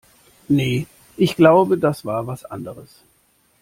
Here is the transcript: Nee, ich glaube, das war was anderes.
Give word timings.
Nee, 0.47 0.87
ich 1.15 1.35
glaube, 1.35 1.77
das 1.77 2.05
war 2.05 2.25
was 2.25 2.43
anderes. 2.43 3.03